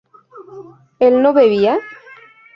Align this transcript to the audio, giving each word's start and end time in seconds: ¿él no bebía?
¿él 0.97 1.21
no 1.21 1.31
bebía? 1.31 1.79